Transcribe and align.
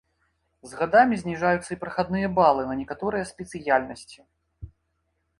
З 0.69 0.77
гадамі 0.77 1.15
зніжаюцца 1.23 1.67
і 1.75 1.77
прахадныя 1.83 2.31
балы 2.39 2.63
на 2.69 2.77
некаторыя 2.79 3.27
спецыяльнасці. 3.33 4.19